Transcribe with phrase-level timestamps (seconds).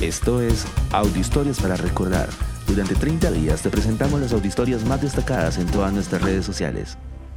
[0.00, 2.28] Esto es Audiohistorias para Recordar.
[2.68, 6.96] Durante 30 días te presentamos las audiohistorias más destacadas en todas nuestras redes sociales.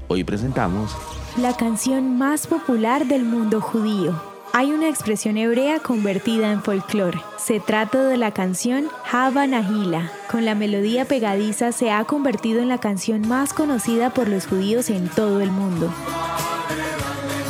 [0.10, 0.96] Hoy presentamos
[1.38, 4.22] La canción más popular del mundo judío.
[4.54, 7.20] Hay una expresión hebrea convertida en folclore.
[7.40, 10.12] Se trata de la canción Hava Nahila.
[10.30, 14.92] Con la melodía pegadiza se ha convertido en la canción más conocida por los judíos
[14.92, 15.92] en todo el mundo.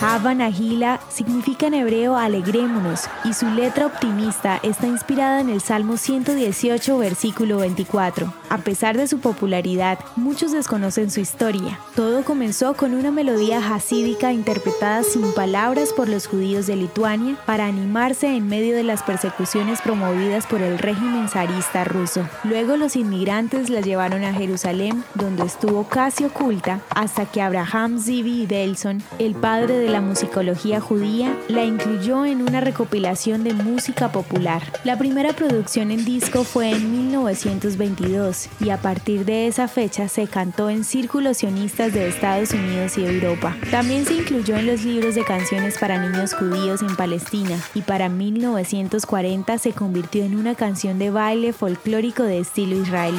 [0.01, 5.95] Hava Nahila significa en hebreo alegrémonos y su letra optimista está inspirada en el Salmo
[5.95, 8.33] 118, versículo 24.
[8.49, 11.79] A pesar de su popularidad, muchos desconocen su historia.
[11.95, 17.67] Todo comenzó con una melodía hasídica interpretada sin palabras por los judíos de Lituania para
[17.67, 22.27] animarse en medio de las persecuciones promovidas por el régimen zarista ruso.
[22.43, 28.47] Luego los inmigrantes la llevaron a Jerusalén, donde estuvo casi oculta, hasta que Abraham Zivi
[28.47, 34.61] Delson, el padre de la musicología judía, la incluyó en una recopilación de música popular.
[34.85, 40.27] La primera producción en disco fue en 1922 y a partir de esa fecha se
[40.27, 43.57] cantó en círculos sionistas de Estados Unidos y Europa.
[43.69, 48.07] También se incluyó en los libros de canciones para niños judíos en Palestina y para
[48.07, 53.17] 1940 se convirtió en una canción de baile folclórico de estilo israelí.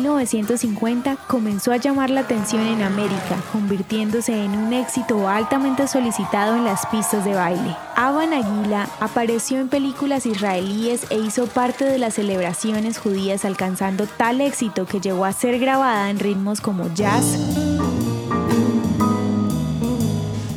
[0.00, 6.56] En 1950 comenzó a llamar la atención en América, convirtiéndose en un éxito altamente solicitado
[6.56, 7.76] en las pistas de baile.
[7.96, 14.40] Ava Nagila apareció en películas israelíes e hizo parte de las celebraciones judías alcanzando tal
[14.40, 17.36] éxito que llegó a ser grabada en ritmos como jazz,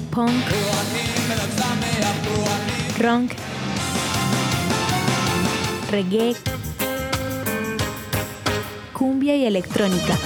[0.09, 0.31] punk,
[2.97, 3.31] rock,
[5.91, 6.33] reggae,
[8.93, 10.17] cumbia y electrónica,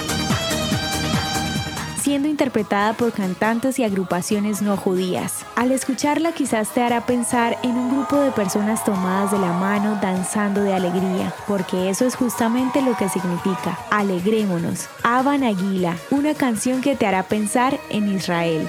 [2.00, 5.44] siendo interpretada por cantantes y agrupaciones no judías.
[5.56, 9.98] Al escucharla quizás te hará pensar en un grupo de personas tomadas de la mano
[10.00, 14.88] danzando de alegría, porque eso es justamente lo que significa, alegrémonos.
[15.02, 18.68] Aban Aguila, una canción que te hará pensar en Israel.